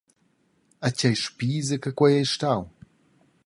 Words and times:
E 0.87 0.89
tgei 0.97 1.17
spisa 1.25 1.75
che 1.83 1.91
quei 1.99 2.15
ei 2.19 2.27
stau! 2.33 2.61